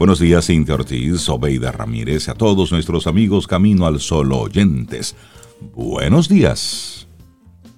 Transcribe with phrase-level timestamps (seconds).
[0.00, 5.14] Buenos días, Cintia Ortiz, Obeida Ramírez, a todos nuestros amigos Camino al Sol oyentes.
[5.74, 7.06] Buenos días.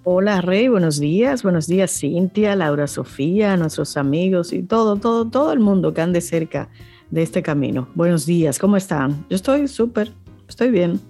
[0.05, 5.53] Hola Rey, buenos días, buenos días Cintia, Laura Sofía, nuestros amigos y todo, todo, todo
[5.53, 6.69] el mundo que ande cerca
[7.11, 7.89] de este camino.
[7.97, 9.27] Buenos días, ¿cómo están?
[9.29, 10.13] Yo estoy súper,
[10.47, 11.01] estoy bien.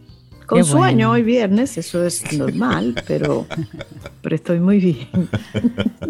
[0.47, 3.45] Con sueño hoy viernes, eso es normal, pero,
[4.23, 5.09] pero estoy muy bien.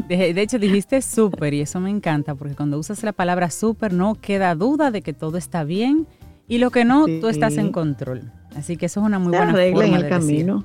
[0.09, 4.15] De, hecho, dijiste súper y eso me encanta, porque cuando usas la palabra súper no
[4.15, 6.07] queda duda de que todo está bien
[6.47, 8.31] y lo que no, tú estás en control.
[8.55, 10.65] Así que eso es una muy buena forma en el camino.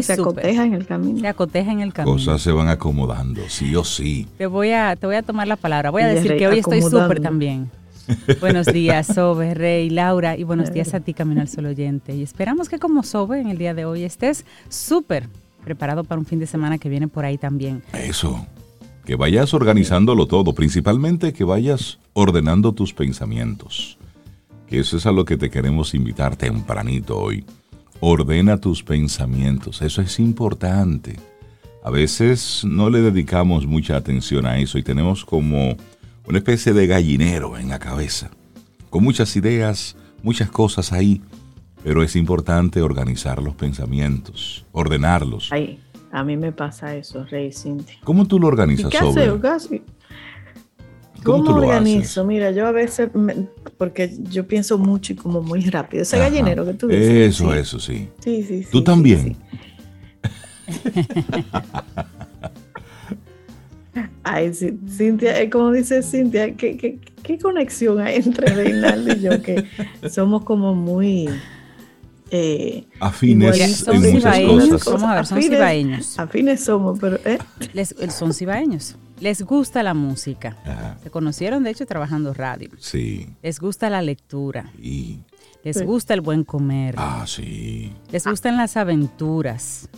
[0.00, 1.18] se acoteja en el camino.
[1.18, 2.14] Se acoteja en el camino.
[2.14, 4.28] Cosas se van acomodando, sí o sí.
[4.38, 5.90] Te voy a, te voy a tomar la palabra.
[5.90, 7.70] Voy a decir que hoy estoy súper también.
[8.40, 12.14] buenos días, Sobe, Rey, Laura, y buenos días a ti, Camino al Sol Oyente.
[12.14, 15.28] Y esperamos que como Sobe en el día de hoy estés súper
[15.64, 17.82] preparado para un fin de semana que viene por ahí también.
[17.92, 18.46] Eso,
[19.04, 23.98] que vayas organizándolo todo, principalmente que vayas ordenando tus pensamientos.
[24.66, 27.44] Que eso es a lo que te queremos invitar tempranito hoy.
[28.00, 31.16] Ordena tus pensamientos, eso es importante.
[31.82, 35.76] A veces no le dedicamos mucha atención a eso y tenemos como
[36.26, 38.30] una especie de gallinero en la cabeza,
[38.88, 41.20] con muchas ideas, muchas cosas ahí,
[41.84, 45.50] pero es importante organizar los pensamientos, ordenarlos.
[45.52, 45.78] Ay,
[46.10, 47.96] a mí me pasa eso, Rey Cintia.
[48.02, 49.30] ¿Cómo tú lo organizas, ¿Qué haces,
[51.22, 52.24] ¿Cómo, ¿Cómo organizo?
[52.24, 53.10] Mira, yo a veces,
[53.76, 56.02] porque yo pienso mucho y como muy rápido.
[56.02, 57.36] Ese gallinero que tú dices.
[57.36, 58.08] Eso, eso, sí.
[58.20, 58.68] Sí, sí, sí.
[58.70, 59.36] ¿Tú también?
[64.22, 69.42] Ay, Cintia, eh, como dice Cintia, ¿qué, qué, conexión hay entre Reinaldo y yo?
[69.42, 69.64] Que
[70.08, 71.28] somos como muy...
[72.30, 74.84] Eh, afines en muchas cosas.
[74.86, 76.18] Vamos a ver, son cibaeños.
[76.18, 77.18] Afines somos, pero...
[77.24, 77.38] ¿eh?
[77.72, 78.96] Les, son cibaeños.
[79.20, 80.56] Les gusta la música.
[81.02, 82.70] Se conocieron, de hecho, trabajando radio.
[82.78, 83.28] Sí.
[83.42, 84.72] Les gusta la lectura.
[84.80, 85.20] Y...
[85.62, 86.94] Les gusta el buen comer.
[86.98, 87.92] Ah, sí.
[88.10, 89.88] Les gustan las aventuras.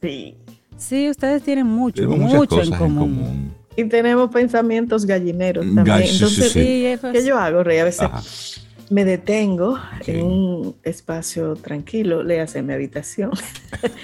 [0.00, 0.36] Sí.
[0.76, 3.54] Sí, ustedes tienen mucho, mucho en común.
[3.76, 6.02] Y tenemos pensamientos gallineros también.
[6.02, 7.78] Entonces, ¿qué yo hago, Rey?
[7.78, 13.30] A veces me detengo en un espacio tranquilo, le hace mi habitación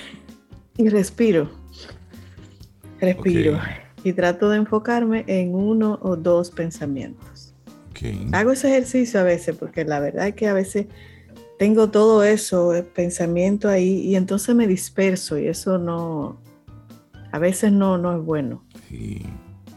[0.77, 1.51] y respiro.
[3.01, 3.59] Respiro.
[4.05, 7.55] Y trato de enfocarme en uno o dos pensamientos.
[8.33, 10.87] Hago ese ejercicio a veces porque la verdad es que a veces
[11.57, 16.41] tengo todo eso, el pensamiento ahí, y entonces me disperso y eso no,
[17.31, 18.65] a veces no, no es bueno.
[18.89, 19.23] Sí.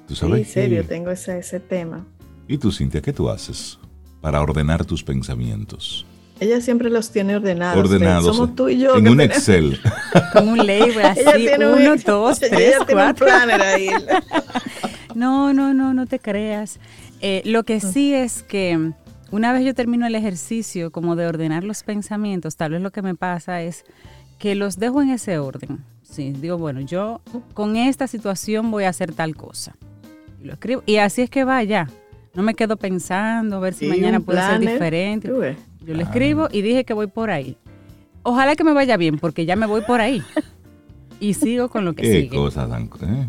[0.07, 2.07] ¿Tú sabes en serio, tengo ese, ese tema.
[2.47, 3.77] ¿Y tú, Cintia, qué tú haces
[4.25, 6.03] para ordenar tus pensamientos?
[6.39, 7.77] Ella siempre los tiene ordenados.
[7.77, 8.35] Ordenados.
[8.35, 8.95] Somos tú y yo.
[8.97, 9.79] En un Excel.
[10.33, 13.27] Con un label así, uno, dos, tres, cuatro.
[13.31, 13.89] ahí.
[15.15, 16.79] no, no, no, no te creas.
[17.21, 18.93] Eh, lo que sí es que
[19.29, 23.03] una vez yo termino el ejercicio como de ordenar los pensamientos, tal vez lo que
[23.03, 23.85] me pasa es
[24.39, 25.83] que los dejo en ese orden.
[26.01, 27.21] Sí, digo, bueno, yo
[27.53, 29.75] con esta situación voy a hacer tal cosa.
[30.41, 30.81] Lo escribo.
[30.87, 31.87] Y así es que vaya.
[32.35, 35.27] No me quedo pensando a ver si mañana puede ser diferente.
[35.27, 37.57] Yo lo escribo y dije que voy por ahí.
[38.23, 40.21] Ojalá que me vaya bien, porque ya me voy por ahí.
[41.19, 42.29] y sigo con lo que sigue.
[42.29, 42.89] Qué cosa tan...
[43.01, 43.27] ¿eh?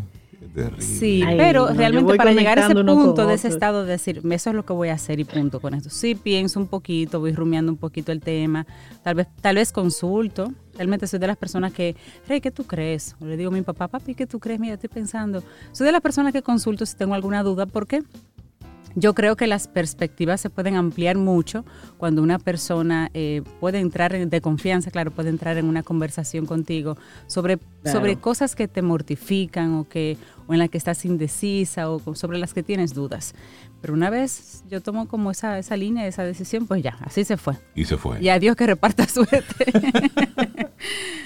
[0.79, 4.55] Sí, pero realmente para llegar a ese punto de ese estado de decir, eso es
[4.55, 5.89] lo que voy a hacer y punto con esto.
[5.89, 8.65] Sí pienso un poquito, voy rumiando un poquito el tema,
[9.03, 10.51] tal vez, tal vez consulto.
[10.75, 11.95] Realmente soy de las personas que,
[12.27, 13.15] Rey, ¿qué tú crees?
[13.19, 14.59] le digo a mi papá, papi, ¿qué tú crees?
[14.59, 15.43] Mira, estoy pensando.
[15.71, 17.65] Soy de las personas que consulto si tengo alguna duda.
[17.65, 18.03] ¿Por qué?
[18.99, 21.63] Yo creo que las perspectivas se pueden ampliar mucho
[21.97, 26.47] cuando una persona eh, puede entrar en, de confianza, claro, puede entrar en una conversación
[26.47, 26.97] contigo
[27.27, 32.15] sobre, sobre cosas que te mortifican o, que, o en las que estás indecisa o
[32.15, 33.35] sobre las que tienes dudas.
[33.81, 37.37] Pero una vez yo tomo como esa, esa línea, esa decisión, pues ya, así se
[37.37, 37.53] fue.
[37.75, 38.19] Y se fue.
[38.19, 39.65] Y a Dios que reparta suerte.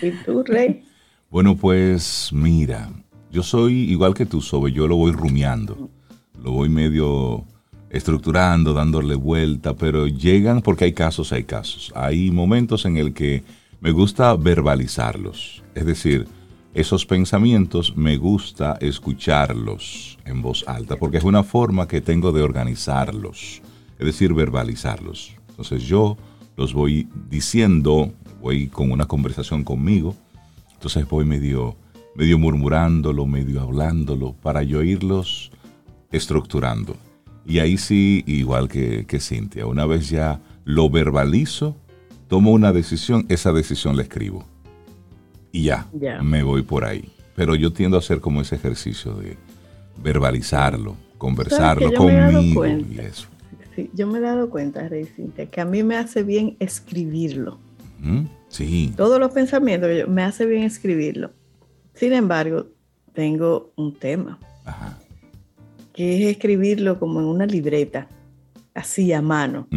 [0.01, 0.83] ¿Y tú, Rey?
[1.29, 2.91] Bueno, pues mira,
[3.31, 5.89] yo soy igual que tú, Sobe, yo lo voy rumiando,
[6.38, 7.45] lo voy medio
[7.91, 11.92] estructurando, dándole vuelta, pero llegan porque hay casos, hay casos.
[11.95, 13.44] Hay momentos en el que
[13.81, 16.27] me gusta verbalizarlos, es decir,
[16.74, 22.42] esos pensamientos me gusta escucharlos en voz alta, porque es una forma que tengo de
[22.44, 23.62] organizarlos,
[24.00, 25.33] es decir, verbalizarlos.
[25.50, 26.18] Entonces yo
[26.56, 30.15] los voy diciendo, voy con una conversación conmigo,
[30.74, 31.75] entonces voy medio,
[32.15, 35.51] medio murmurándolo, medio hablándolo, para yo irlos
[36.12, 36.95] estructurando.
[37.45, 41.75] Y ahí sí, igual que, que Cintia, una vez ya lo verbalizo,
[42.27, 44.45] tomo una decisión, esa decisión la escribo.
[45.51, 45.88] Y ya,
[46.23, 47.11] me voy por ahí.
[47.35, 49.38] Pero yo tiendo a hacer como ese ejercicio de
[50.01, 53.27] verbalizarlo, conversarlo conmigo y eso.
[53.75, 57.59] Sí, yo me he dado cuenta, Rey Cintia, que a mí me hace bien escribirlo.
[58.49, 58.93] Sí.
[58.97, 61.31] Todos los pensamientos me hace bien escribirlo.
[61.93, 62.67] Sin embargo,
[63.13, 64.39] tengo un tema,
[65.93, 68.07] que es escribirlo como en una libreta,
[68.73, 69.67] así a mano.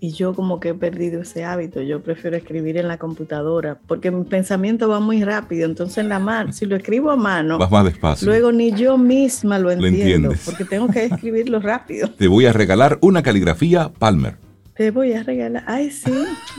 [0.00, 4.10] Y yo como que he perdido ese hábito, yo prefiero escribir en la computadora, porque
[4.10, 7.70] mi pensamiento va muy rápido, entonces en la mano, si lo escribo a mano, Vas
[7.70, 8.26] más despacio.
[8.26, 12.08] luego ni yo misma lo entiendo, porque tengo que escribirlo rápido.
[12.10, 14.34] Te voy a regalar una caligrafía Palmer.
[14.74, 16.12] Te voy a regalar, ay sí,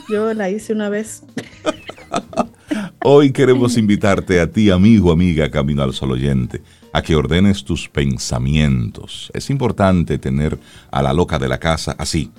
[0.10, 1.24] yo la hice una vez.
[3.06, 6.62] Hoy queremos invitarte a ti, amigo, amiga, Camino al Sol oyente,
[6.94, 9.30] a que ordenes tus pensamientos.
[9.34, 10.58] Es importante tener
[10.90, 12.32] a la loca de la casa así,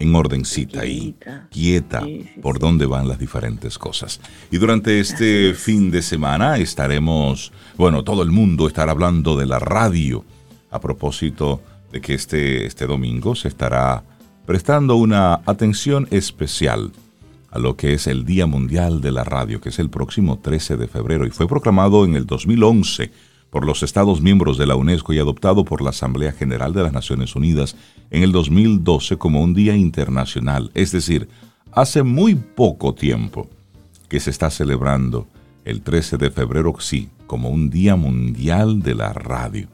[0.00, 1.14] en ordencita y
[1.48, 2.02] quieta
[2.42, 4.20] por dónde van las diferentes cosas.
[4.50, 9.60] Y durante este fin de semana estaremos, bueno, todo el mundo estará hablando de la
[9.60, 10.24] radio
[10.72, 11.62] a propósito
[11.92, 14.02] de que este, este domingo se estará
[14.44, 16.90] prestando una atención especial
[17.50, 20.76] a lo que es el Día Mundial de la Radio, que es el próximo 13
[20.76, 23.10] de febrero y fue proclamado en el 2011
[23.50, 26.92] por los Estados miembros de la UNESCO y adoptado por la Asamblea General de las
[26.92, 27.76] Naciones Unidas
[28.10, 31.28] en el 2012 como un día internacional, es decir,
[31.72, 33.48] hace muy poco tiempo
[34.08, 35.26] que se está celebrando
[35.64, 39.68] el 13 de febrero, sí, como un Día Mundial de la Radio.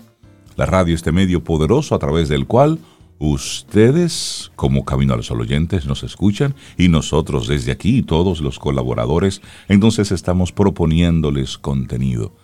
[0.56, 2.78] La radio, este medio poderoso a través del cual
[3.18, 9.40] Ustedes, como Camino a los oyentes, nos escuchan y nosotros desde aquí, todos los colaboradores,
[9.68, 12.34] entonces estamos proponiéndoles contenido.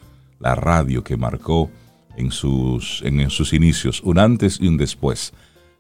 [0.41, 1.71] La radio que marcó
[2.17, 5.35] en sus, sus inicios un antes y un después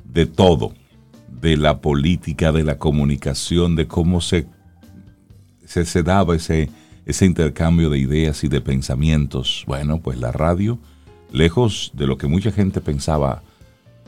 [0.04, 0.74] de todo,
[1.40, 4.46] de la política, de la comunicación, de cómo se,
[5.64, 6.68] se, se daba ese,
[7.06, 9.64] ese intercambio de ideas y de pensamientos.
[9.66, 10.78] Bueno, pues la radio,
[11.32, 13.42] lejos de lo que mucha gente pensaba,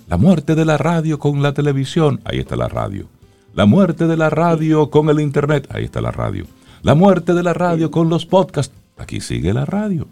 [0.07, 3.07] la muerte de la radio con la televisión, ahí está la radio.
[3.55, 6.47] La muerte de la radio con el internet, ahí está la radio.
[6.83, 10.07] La muerte de la radio con los podcasts, aquí sigue la radio.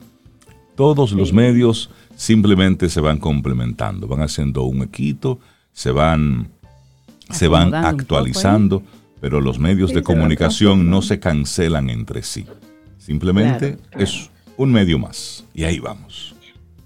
[0.76, 5.38] Todos los medios simplemente se van complementando, van haciendo un equito,
[5.72, 6.48] se van,
[7.30, 8.82] se van actualizando,
[9.20, 12.46] pero los medios de comunicación no se cancelan entre sí.
[12.98, 15.44] Simplemente es un medio más.
[15.52, 16.34] Y ahí vamos.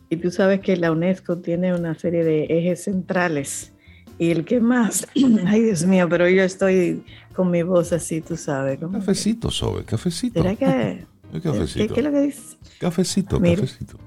[0.08, 3.72] Y tú sabes que la UNESCO tiene una serie de ejes centrales.
[4.18, 5.06] Y el que más,
[5.46, 7.04] ay Dios mío, pero yo estoy
[7.34, 8.78] con mi voz así, tú sabes.
[8.78, 10.42] Cafecito, Sobe, cafecito.
[10.42, 11.06] ¿Será que?
[11.42, 11.94] cafecito.
[11.94, 12.56] ¿Qué, es lo que dice?
[12.78, 13.98] Cafecito, cafecito.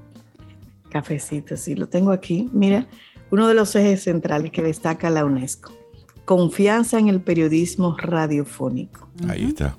[0.89, 2.49] Cafecito, sí, lo tengo aquí.
[2.51, 2.87] Mira,
[3.29, 5.71] uno de los ejes centrales que destaca la UNESCO.
[6.25, 9.09] Confianza en el periodismo radiofónico.
[9.27, 9.77] Ahí está.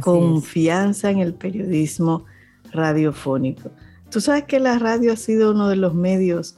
[0.00, 2.24] Confianza en el periodismo
[2.72, 3.70] radiofónico.
[4.16, 6.54] Tú sabes que la radio ha sido uno de los medios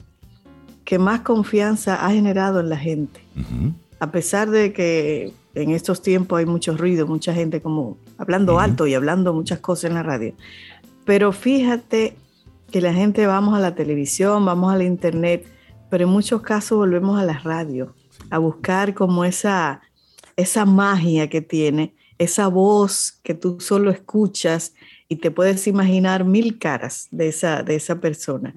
[0.85, 3.21] que más confianza ha generado en la gente.
[3.99, 8.87] A pesar de que en estos tiempos hay mucho ruido, mucha gente como hablando alto
[8.87, 10.35] y hablando muchas cosas en la radio.
[11.05, 12.15] Pero fíjate
[12.71, 15.45] que la gente vamos a la televisión, vamos a la internet,
[15.91, 17.93] pero en muchos casos volvemos a la radio,
[18.31, 19.81] a buscar como esa,
[20.37, 24.75] esa magia que tiene, esa voz que tú solo escuchas
[25.09, 28.55] y te puedes imaginar mil caras de esa, de esa persona.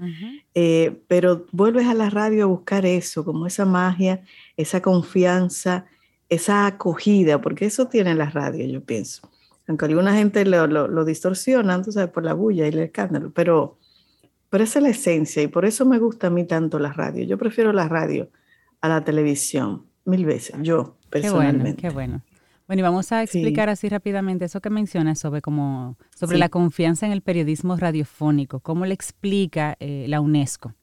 [0.54, 4.22] Eh, pero vuelves a la radio a buscar eso, como esa magia,
[4.58, 5.86] esa confianza,
[6.28, 9.30] esa acogida, porque eso tiene la radio, yo pienso.
[9.68, 13.78] Aunque alguna gente lo, lo, distorsiona, tú sabes, por la bulla y el escándalo, pero,
[14.50, 17.24] pero esa es la esencia y por eso me gusta a mí tanto la radio.
[17.24, 18.30] Yo prefiero la radio
[18.82, 21.82] a la televisión, mil veces, yo personalmente.
[21.82, 22.31] Qué bueno, qué bueno.
[22.72, 27.06] Bueno, y vamos a explicar así rápidamente eso que mencionas sobre como sobre la confianza
[27.06, 30.74] en el periodismo radiofónico, cómo le explica eh, la UNESCO.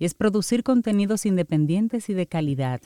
[0.00, 2.80] Y es producir contenidos independientes y de calidad.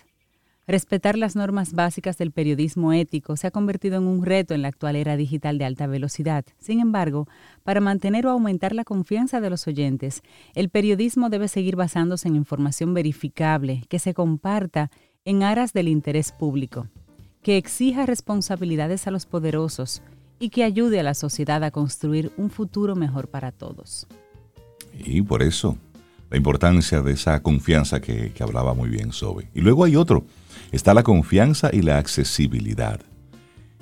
[0.67, 4.69] Respetar las normas básicas del periodismo ético se ha convertido en un reto en la
[4.69, 6.45] actual era digital de alta velocidad.
[6.59, 7.29] Sin embargo,
[7.63, 10.21] para mantener o aumentar la confianza de los oyentes,
[10.55, 14.91] el periodismo debe seguir basándose en información verificable que se comparta
[15.25, 16.89] en aras del interés público
[17.43, 20.03] que exija responsabilidades a los poderosos
[20.39, 24.07] y que ayude a la sociedad a construir un futuro mejor para todos.
[24.99, 25.77] Y por eso,
[26.31, 29.49] la importancia de esa confianza que, hablaba muy bien Sobe.
[29.55, 30.25] Y luego hay otro,
[30.71, 33.01] está la confianza y la accesibilidad.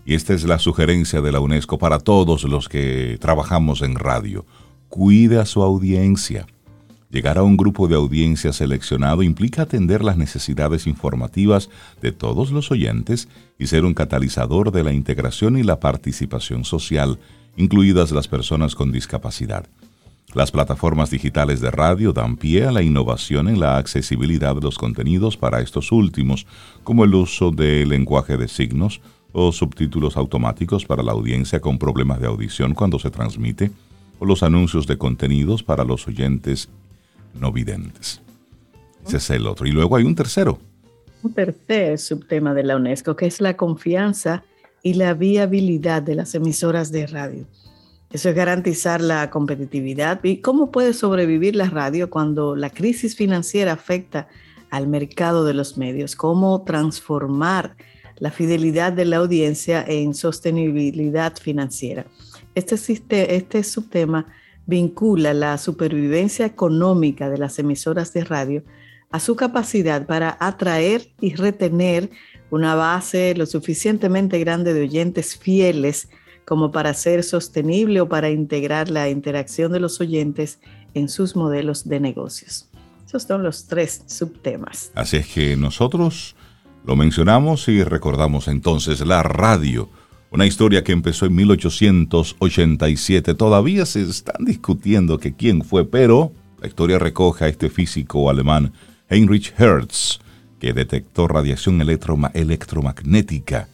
[0.05, 4.47] Y esta es la sugerencia de la UNESCO para todos los que trabajamos en radio.
[4.89, 6.47] Cuide a su audiencia.
[7.11, 11.69] Llegar a un grupo de audiencia seleccionado implica atender las necesidades informativas
[12.01, 17.19] de todos los oyentes y ser un catalizador de la integración y la participación social,
[17.57, 19.67] incluidas las personas con discapacidad.
[20.35, 24.79] Las plataformas digitales de radio dan pie a la innovación en la accesibilidad de los
[24.79, 26.47] contenidos para estos últimos,
[26.85, 29.01] como el uso de lenguaje de signos
[29.33, 33.73] o subtítulos automáticos para la audiencia con problemas de audición cuando se transmite,
[34.21, 36.69] o los anuncios de contenidos para los oyentes
[37.35, 38.21] no videntes.
[39.07, 39.67] Ese es el otro.
[39.67, 40.59] Y luego hay un tercero.
[41.23, 44.45] Un tercer subtema de la UNESCO, que es la confianza
[44.83, 47.47] y la viabilidad de las emisoras de radio.
[48.11, 50.23] Eso es garantizar la competitividad.
[50.25, 54.29] ¿Y cómo puede sobrevivir la radio cuando la crisis financiera afecta
[54.71, 56.17] al mercado de los medios?
[56.17, 57.77] ¿Cómo transformar
[58.19, 62.07] la fidelidad de la audiencia en sostenibilidad financiera?
[62.55, 64.27] Este, este subtema
[64.71, 68.63] vincula la supervivencia económica de las emisoras de radio
[69.11, 72.09] a su capacidad para atraer y retener
[72.51, 76.09] una base lo suficientemente grande de oyentes fieles
[76.47, 80.61] como para ser sostenible o para integrar la interacción de los oyentes
[80.95, 82.69] en sus modelos de negocios.
[83.07, 84.93] Esos son los tres subtemas.
[84.95, 86.37] Así es que nosotros
[86.85, 89.91] lo mencionamos y recordamos entonces la radio,
[90.31, 93.35] una historia que empezó en 1887.
[93.35, 98.73] Todavía se están discutiendo que quién fue, pero la historia recoge a este físico alemán
[99.09, 100.21] Heinrich Hertz,
[100.61, 103.69] que detectó radiación electromagnética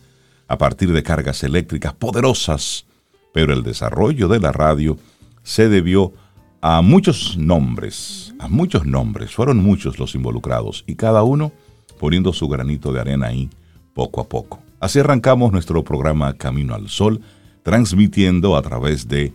[0.49, 2.87] a partir de cargas eléctricas poderosas,
[3.35, 4.97] pero el desarrollo de la radio
[5.43, 6.15] se debió
[6.63, 11.53] a muchos nombres, a muchos nombres, fueron muchos los involucrados y cada uno
[11.99, 13.51] poniendo su granito de arena ahí
[13.95, 14.66] poco a poco.
[14.87, 17.21] Así arrancamos nuestro programa Camino al Sol,
[17.65, 19.33] transmitiendo a través de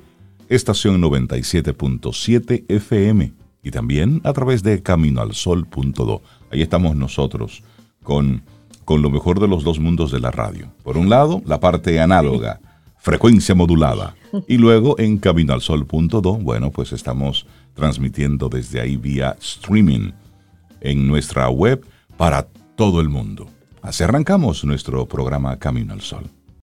[0.47, 6.21] estación 97.7 FM y también a través de caminoalsol.do.
[6.53, 7.63] Ahí estamos nosotros
[8.01, 8.43] con
[8.85, 10.71] con lo mejor de los dos mundos de la radio.
[10.83, 12.61] Por un lado, la parte análoga,
[12.97, 14.15] frecuencia modulada.
[14.47, 20.11] Y luego en caminoalsol.do, bueno, pues estamos transmitiendo desde ahí vía streaming
[20.79, 23.49] en nuestra web para todo el mundo.
[23.81, 26.29] Así arrancamos nuestro programa Camino al Sol.